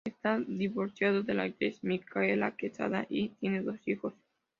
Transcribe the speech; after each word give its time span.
Está 0.03 0.39
divorciado 0.47 1.21
de 1.21 1.35
la 1.35 1.43
actriz 1.43 1.83
Micaela 1.83 2.55
Quesada 2.57 3.05
y 3.07 3.29
tiene 3.39 3.61
dos 3.61 3.77
hijos 3.87 4.15